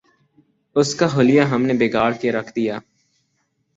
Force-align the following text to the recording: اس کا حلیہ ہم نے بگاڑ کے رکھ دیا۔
اس 0.75 0.93
کا 0.95 1.07
حلیہ 1.17 1.41
ہم 1.41 1.61
نے 1.61 1.73
بگاڑ 1.73 2.11
کے 2.13 2.31
رکھ 2.31 2.51
دیا۔ 2.55 2.79